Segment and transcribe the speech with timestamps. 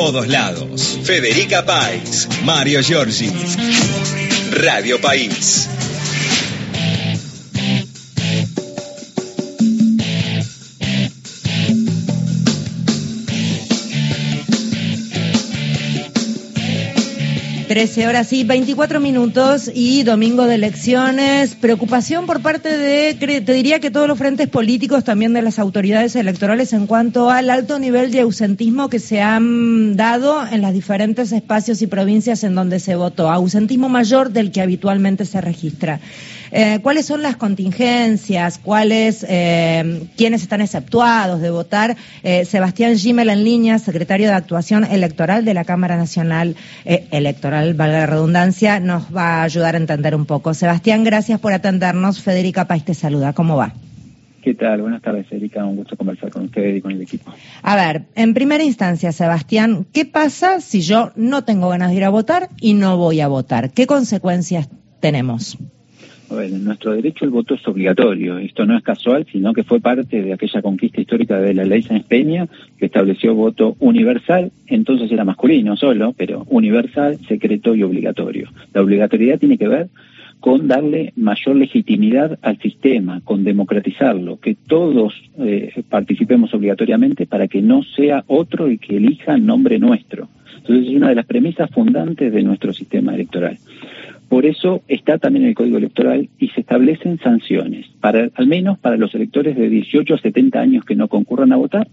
[0.00, 0.98] Todos lados.
[1.04, 3.30] Federica País, Mario Giorgi.
[4.50, 5.68] Radio País.
[17.70, 21.54] 13 horas y 24 minutos y domingo de elecciones.
[21.54, 26.16] Preocupación por parte de, te diría que todos los frentes políticos, también de las autoridades
[26.16, 31.30] electorales, en cuanto al alto nivel de ausentismo que se han dado en los diferentes
[31.30, 33.30] espacios y provincias en donde se votó.
[33.30, 36.00] Ausentismo mayor del que habitualmente se registra.
[36.52, 38.58] Eh, ¿Cuáles son las contingencias?
[38.58, 41.96] ¿Cuáles, eh, quiénes están exceptuados de votar?
[42.22, 48.00] Eh, Sebastián Gimel en línea, secretario de Actuación Electoral de la Cámara Nacional Electoral, valga
[48.00, 50.54] la redundancia, nos va a ayudar a entender un poco.
[50.54, 52.22] Sebastián, gracias por atendernos.
[52.22, 53.32] Federica País te saluda.
[53.32, 53.72] ¿Cómo va?
[54.42, 54.80] ¿Qué tal?
[54.80, 55.64] Buenas tardes, Federica.
[55.64, 57.32] Un gusto conversar con usted y con el equipo.
[57.62, 62.04] A ver, en primera instancia, Sebastián, ¿qué pasa si yo no tengo ganas de ir
[62.04, 63.70] a votar y no voy a votar?
[63.70, 65.58] ¿Qué consecuencias tenemos?
[66.30, 68.38] Bueno, nuestro derecho al voto es obligatorio.
[68.38, 71.82] Esto no es casual, sino que fue parte de aquella conquista histórica de la ley
[71.82, 72.46] Sáenz Peña,
[72.78, 78.48] que estableció voto universal, entonces era masculino solo, pero universal, secreto y obligatorio.
[78.72, 79.88] La obligatoriedad tiene que ver
[80.38, 87.60] con darle mayor legitimidad al sistema, con democratizarlo, que todos eh, participemos obligatoriamente para que
[87.60, 90.28] no sea otro y que elija el nombre nuestro.
[90.58, 93.58] Entonces es una de las premisas fundantes de nuestro sistema electoral.
[94.30, 98.78] Por eso está también en el Código Electoral y se establecen sanciones, para, al menos
[98.78, 101.88] para los electores de 18 a 70 años que no concurran a votar,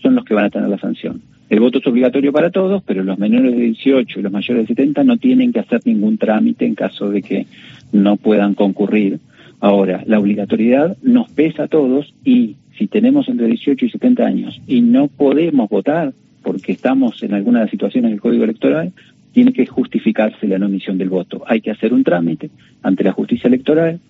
[0.00, 1.20] son los que van a tener la sanción.
[1.48, 4.74] El voto es obligatorio para todos, pero los menores de 18 y los mayores de
[4.76, 7.46] 70 no tienen que hacer ningún trámite en caso de que
[7.90, 9.18] no puedan concurrir.
[9.58, 14.62] Ahora, la obligatoriedad nos pesa a todos y si tenemos entre 18 y 70 años
[14.68, 16.12] y no podemos votar
[16.44, 18.92] porque estamos en alguna de las situaciones del Código Electoral,
[19.32, 21.42] tiene que justificarse la no emisión del voto.
[21.46, 22.50] Hay que hacer un trámite
[22.82, 24.00] ante la justicia electoral,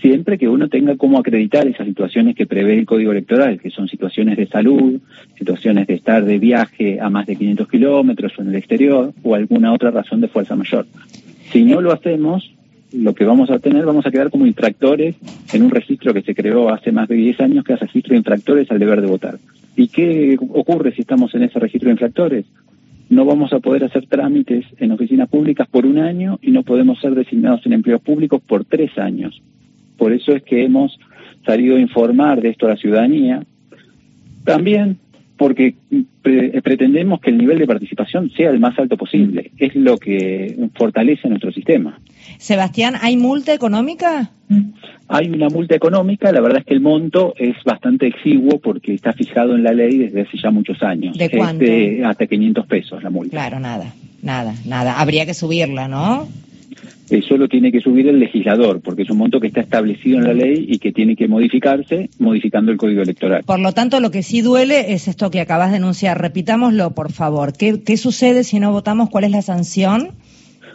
[0.00, 3.88] siempre que uno tenga cómo acreditar esas situaciones que prevé el Código Electoral, que son
[3.88, 5.00] situaciones de salud,
[5.38, 9.34] situaciones de estar de viaje a más de 500 kilómetros o en el exterior, o
[9.34, 10.86] alguna otra razón de fuerza mayor.
[11.50, 12.52] Si no lo hacemos,
[12.92, 15.16] lo que vamos a tener, vamos a quedar como infractores
[15.52, 18.18] en un registro que se creó hace más de 10 años, que es registro de
[18.18, 19.38] infractores al deber de votar.
[19.76, 22.46] ¿Y qué ocurre si estamos en ese registro de infractores?
[23.08, 27.00] No vamos a poder hacer trámites en oficinas públicas por un año y no podemos
[27.00, 29.40] ser designados en empleos públicos por tres años.
[29.96, 30.98] Por eso es que hemos
[31.44, 33.44] salido a informar de esto a la ciudadanía.
[34.44, 34.98] También
[35.36, 35.74] porque
[36.62, 39.52] pretendemos que el nivel de participación sea el más alto posible.
[39.58, 42.00] Es lo que fortalece nuestro sistema.
[42.38, 44.30] Sebastián, ¿hay multa económica?
[45.08, 49.12] Hay una multa económica, la verdad es que el monto es bastante exiguo porque está
[49.12, 51.16] fijado en la ley desde hace ya muchos años.
[51.16, 51.64] ¿De cuánto?
[51.64, 53.30] Este, hasta 500 pesos la multa.
[53.30, 55.00] Claro, nada, nada, nada.
[55.00, 56.28] Habría que subirla, ¿no?
[57.10, 60.24] Eso lo tiene que subir el legislador, porque es un monto que está establecido en
[60.24, 63.44] la ley y que tiene que modificarse modificando el código electoral.
[63.44, 66.20] Por lo tanto, lo que sí duele es esto que acabas de enunciar.
[66.20, 67.52] Repitámoslo, por favor.
[67.52, 69.10] ¿Qué, qué sucede si no votamos?
[69.10, 70.12] ¿Cuál es la sanción?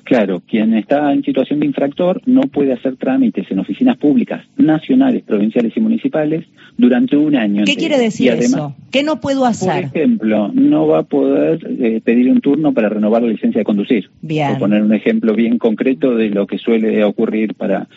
[0.03, 5.23] Claro, quien está en situación de infractor no puede hacer trámites en oficinas públicas nacionales,
[5.23, 6.45] provinciales y municipales
[6.77, 7.63] durante un año.
[7.65, 8.75] ¿Qué quiere decir eso?
[8.91, 9.89] ¿Qué no puedo hacer?
[9.89, 13.65] Por ejemplo, no va a poder eh, pedir un turno para renovar la licencia de
[13.65, 14.09] conducir.
[14.21, 14.49] Bien.
[14.51, 17.87] Por poner un ejemplo bien concreto de lo que suele ocurrir para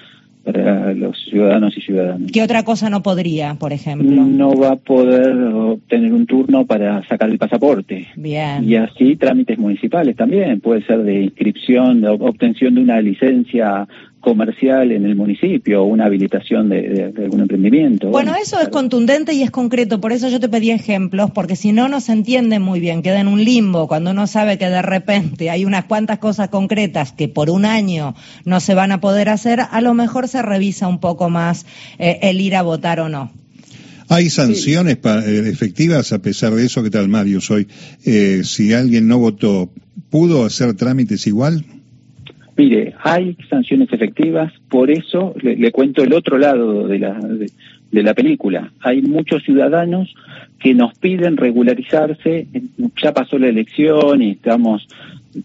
[0.44, 2.30] para los ciudadanos y ciudadanas.
[2.32, 4.24] ¿Qué otra cosa no podría, por ejemplo?
[4.24, 8.08] No va a poder obtener un turno para sacar el pasaporte.
[8.16, 8.62] Bien.
[8.68, 13.88] Y así trámites municipales también, puede ser de inscripción, de obtención de una licencia
[14.24, 18.08] comercial en el municipio o una habilitación de, algún emprendimiento.
[18.08, 21.72] Bueno, eso es contundente y es concreto, por eso yo te pedí ejemplos, porque si
[21.72, 24.82] no, no se entiende muy bien, queda en un limbo cuando uno sabe que de
[24.82, 28.14] repente hay unas cuantas cosas concretas que por un año
[28.44, 31.66] no se van a poder hacer, a lo mejor se revisa un poco más
[31.98, 33.30] eh, el ir a votar o no.
[34.08, 36.82] ¿Hay sanciones eh, efectivas a pesar de eso?
[36.82, 37.40] ¿Qué tal, Mario?
[37.40, 37.68] Soy,
[38.04, 39.70] eh, si alguien no votó,
[40.10, 41.64] ¿pudo hacer trámites igual?
[42.56, 47.18] Mire, hay sanciones efectivas, por eso le, cuento el otro lado de la,
[47.90, 48.72] la película.
[48.80, 50.14] Hay muchos ciudadanos
[50.58, 52.46] que nos piden regularizarse,
[53.02, 54.86] ya pasó la elección y estamos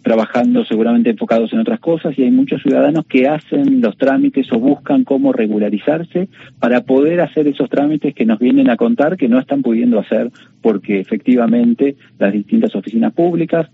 [0.01, 4.59] trabajando seguramente enfocados en otras cosas y hay muchos ciudadanos que hacen los trámites o
[4.59, 9.39] buscan cómo regularizarse para poder hacer esos trámites que nos vienen a contar que no
[9.39, 10.31] están pudiendo hacer
[10.61, 13.67] porque efectivamente las distintas oficinas públicas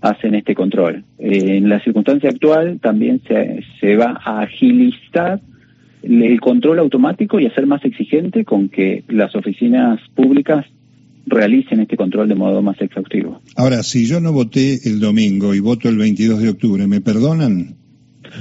[0.00, 1.04] hacen este control.
[1.18, 5.40] Eh, en la circunstancia actual también se, se va a agilizar
[6.02, 10.66] el control automático y hacer más exigente con que las oficinas públicas
[11.26, 13.40] realicen este control de modo más exhaustivo.
[13.56, 17.76] Ahora, si yo no voté el domingo y voto el 22 de octubre, ¿me perdonan?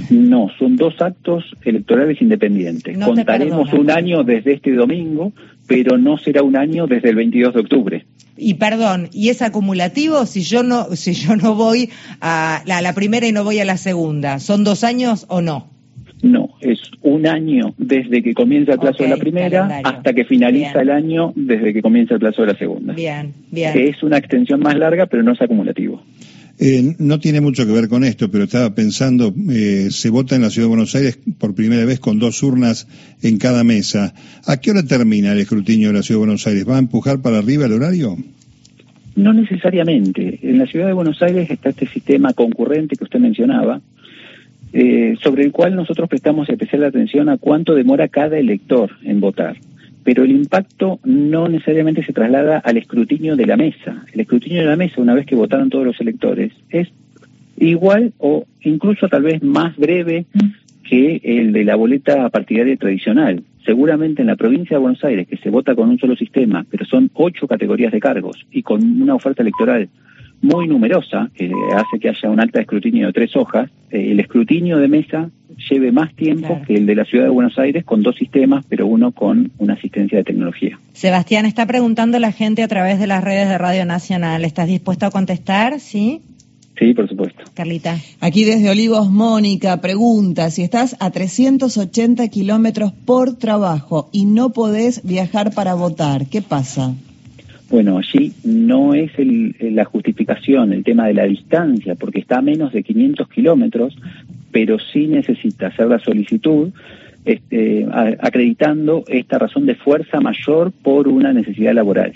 [0.09, 2.97] No, son dos actos electorales independientes.
[2.97, 5.33] Contaremos un año desde este domingo,
[5.67, 8.05] pero no será un año desde el 22 de octubre.
[8.37, 11.89] Y perdón, ¿y es acumulativo si yo no si yo no voy
[12.21, 14.39] a la, primera y no voy a la segunda?
[14.39, 15.69] ¿Son dos años o no?
[16.61, 20.91] Es un año desde que comienza el plazo de la primera hasta que finaliza el
[20.91, 22.93] año desde que comienza el plazo de la segunda.
[22.93, 23.77] Bien, bien.
[23.77, 26.01] Es una extensión más larga, pero no es acumulativo.
[26.63, 30.43] Eh, no tiene mucho que ver con esto, pero estaba pensando, eh, se vota en
[30.43, 32.87] la Ciudad de Buenos Aires por primera vez con dos urnas
[33.23, 34.13] en cada mesa.
[34.45, 36.69] ¿A qué hora termina el escrutinio de la Ciudad de Buenos Aires?
[36.69, 38.15] ¿Va a empujar para arriba el horario?
[39.15, 40.39] No necesariamente.
[40.43, 43.81] En la Ciudad de Buenos Aires está este sistema concurrente que usted mencionaba,
[44.73, 49.57] eh, sobre el cual nosotros prestamos especial atención a cuánto demora cada elector en votar
[50.03, 54.03] pero el impacto no necesariamente se traslada al escrutinio de la mesa.
[54.11, 56.89] El escrutinio de la mesa, una vez que votaron todos los electores, es
[57.57, 60.25] igual o incluso tal vez más breve
[60.89, 63.43] que el de la boleta partidaria tradicional.
[63.65, 66.85] Seguramente en la provincia de Buenos Aires, que se vota con un solo sistema, pero
[66.85, 69.87] son ocho categorías de cargos y con una oferta electoral
[70.41, 74.77] muy numerosa, que hace que haya un alta escrutinio de tres hojas, eh, el escrutinio
[74.77, 75.29] de mesa
[75.69, 78.87] lleve más tiempo que el de la ciudad de Buenos Aires con dos sistemas, pero
[78.87, 80.79] uno con una asistencia de tecnología.
[80.93, 84.43] Sebastián, está preguntando la gente a través de las redes de Radio Nacional.
[84.45, 85.79] ¿Estás dispuesto a contestar?
[85.79, 86.21] Sí.
[86.79, 87.43] Sí, por supuesto.
[87.53, 87.97] Carlita.
[88.21, 95.05] Aquí desde Olivos, Mónica pregunta si estás a 380 kilómetros por trabajo y no podés
[95.05, 96.95] viajar para votar, ¿qué pasa?
[97.71, 102.73] Bueno, allí no es la justificación el tema de la distancia, porque está a menos
[102.73, 103.97] de 500 kilómetros,
[104.51, 106.71] pero sí necesita hacer la solicitud
[107.23, 107.87] este,
[108.19, 112.13] acreditando esta razón de fuerza mayor por una necesidad laboral.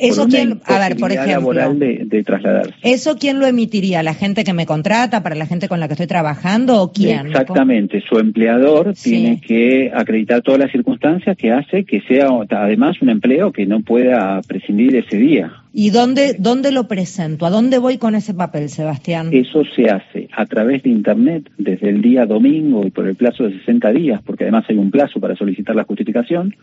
[0.00, 2.74] Eso quién, a ver, por ejemplo, de, de, trasladarse.
[2.82, 4.02] ¿Eso quién lo emitiría?
[4.02, 7.26] ¿La gente que me contrata, para la gente con la que estoy trabajando o quién?
[7.26, 13.10] Exactamente, su empleador tiene que acreditar todas las circunstancias que hace que sea además un
[13.10, 15.52] empleo que no pueda prescindir ese día.
[15.72, 17.46] ¿Y dónde, dónde lo presento?
[17.46, 19.30] ¿A dónde voy con ese papel, Sebastián?
[19.32, 23.44] Eso se hace a través de Internet desde el día domingo y por el plazo
[23.44, 26.54] de 60 días, porque además hay un plazo para solicitar la justificación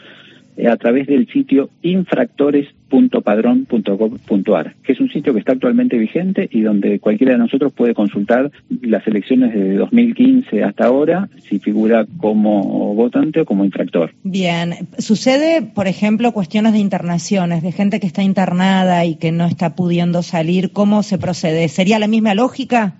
[0.65, 6.99] a través del sitio infractores.padrón.gov.ar, que es un sitio que está actualmente vigente y donde
[6.99, 8.49] cualquiera de nosotros puede consultar
[8.81, 14.13] las elecciones de 2015 hasta ahora, si figura como votante o como infractor.
[14.23, 19.45] Bien, sucede, por ejemplo, cuestiones de internaciones, de gente que está internada y que no
[19.45, 21.67] está pudiendo salir, ¿cómo se procede?
[21.67, 22.95] ¿Sería la misma lógica?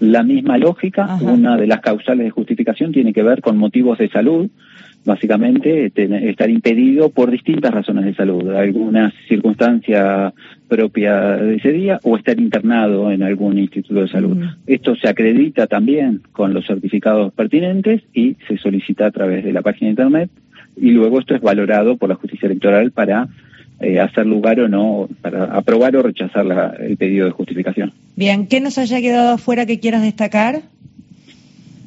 [0.00, 4.08] La misma lógica, una de las causales de justificación tiene que ver con motivos de
[4.08, 4.48] salud,
[5.04, 5.92] básicamente
[6.30, 10.32] estar impedido por distintas razones de salud, alguna circunstancia
[10.68, 14.36] propia de ese día o estar internado en algún instituto de salud.
[14.66, 19.62] Esto se acredita también con los certificados pertinentes y se solicita a través de la
[19.62, 20.30] página de internet
[20.76, 23.28] y luego esto es valorado por la justicia electoral para
[23.80, 27.92] eh, hacer lugar o no, para aprobar o rechazar el pedido de justificación.
[28.14, 30.60] Bien, ¿qué nos haya quedado afuera que quieras destacar?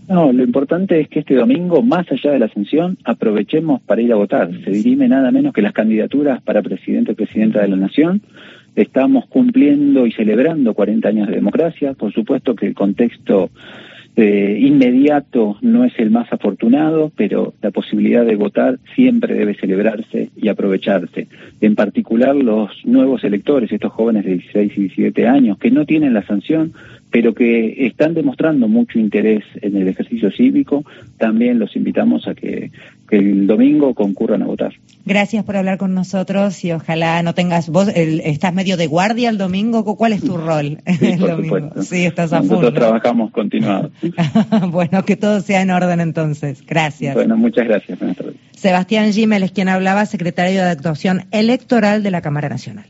[0.07, 4.11] No, lo importante es que este domingo, más allá de la ascensión, aprovechemos para ir
[4.11, 4.49] a votar.
[4.63, 8.21] Se dirime nada menos que las candidaturas para presidente o presidenta de la Nación.
[8.75, 11.93] Estamos cumpliendo y celebrando 40 años de democracia.
[11.93, 13.49] Por supuesto que el contexto
[14.15, 20.29] eh, inmediato no es el más afortunado, pero la posibilidad de votar siempre debe celebrarse
[20.35, 21.27] y aprovecharse.
[21.61, 26.13] En particular los nuevos electores, estos jóvenes de 16 y 17 años, que no tienen
[26.13, 26.73] la sanción,
[27.13, 30.83] pero que están demostrando mucho interés en el ejercicio cívico,
[31.19, 32.71] también los invitamos a que,
[33.11, 34.73] el domingo concurran a votar.
[35.05, 39.37] Gracias por hablar con nosotros y ojalá no tengas vos, estás medio de guardia el
[39.37, 41.83] domingo, ¿cuál es tu rol sí, el domingo?
[41.83, 43.91] Sí, estás a Nosotros trabajamos continuado.
[44.71, 46.65] bueno, que todo sea en orden entonces.
[46.65, 47.13] Gracias.
[47.13, 47.99] Bueno, muchas gracias.
[48.55, 52.85] Sebastián Gimel es quien hablaba, secretario de actuación electoral de la Cámara Nacional.